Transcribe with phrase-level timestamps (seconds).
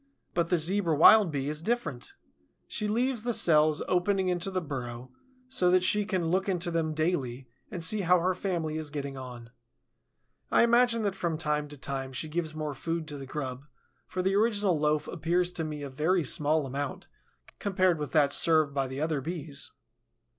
[0.33, 2.13] But the Zebra Wild Bee is different.
[2.67, 5.11] She leaves the cells opening into the burrow,
[5.47, 9.15] so that she can look into them daily and see how her family is getting
[9.15, 9.51] on.
[10.51, 13.67] I imagine that from time to time she gives more food to the grub,
[14.07, 17.07] for the original loaf appears to me a very small amount
[17.59, 19.71] compared with that served by the other Bees.